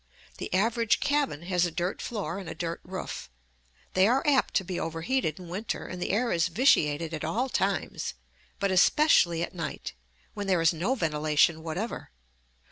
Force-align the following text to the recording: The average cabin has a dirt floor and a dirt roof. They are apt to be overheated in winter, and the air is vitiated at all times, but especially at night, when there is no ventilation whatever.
The 0.39 0.51
average 0.51 0.99
cabin 0.99 1.43
has 1.43 1.63
a 1.63 1.69
dirt 1.69 2.01
floor 2.01 2.39
and 2.39 2.49
a 2.49 2.55
dirt 2.55 2.81
roof. 2.83 3.29
They 3.93 4.07
are 4.07 4.25
apt 4.25 4.55
to 4.55 4.63
be 4.63 4.79
overheated 4.79 5.37
in 5.37 5.47
winter, 5.47 5.85
and 5.85 6.01
the 6.01 6.09
air 6.09 6.31
is 6.31 6.47
vitiated 6.47 7.13
at 7.13 7.23
all 7.23 7.49
times, 7.49 8.15
but 8.59 8.71
especially 8.71 9.43
at 9.43 9.53
night, 9.53 9.93
when 10.33 10.47
there 10.47 10.59
is 10.59 10.73
no 10.73 10.95
ventilation 10.95 11.61
whatever. 11.61 12.09